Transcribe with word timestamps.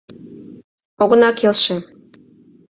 —Огына 1.01 1.29
келше! 1.39 1.77